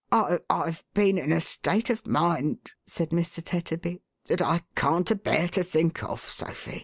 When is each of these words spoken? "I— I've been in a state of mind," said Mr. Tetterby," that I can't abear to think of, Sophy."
"I— 0.11 0.39
I've 0.49 0.83
been 0.95 1.19
in 1.19 1.31
a 1.31 1.39
state 1.41 1.91
of 1.91 2.07
mind," 2.07 2.71
said 2.87 3.11
Mr. 3.11 3.39
Tetterby," 3.43 4.01
that 4.29 4.41
I 4.41 4.61
can't 4.75 5.11
abear 5.11 5.47
to 5.49 5.61
think 5.61 6.03
of, 6.03 6.27
Sophy." 6.27 6.79